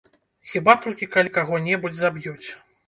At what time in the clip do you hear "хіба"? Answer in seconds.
0.53-0.75